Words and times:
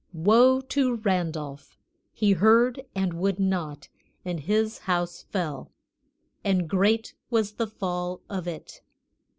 Woe 0.13 0.61
to 0.61 0.95
Randolph! 0.95 1.77
he 2.11 2.31
heard 2.31 2.83
and 2.95 3.13
would 3.13 3.39
not, 3.39 3.87
and 4.25 4.39
his 4.39 4.79
house 4.89 5.21
fell, 5.29 5.69
and 6.43 6.67
great 6.67 7.13
was 7.29 7.51
the 7.51 7.67
fall 7.67 8.21
of 8.27 8.47
it. 8.47 8.81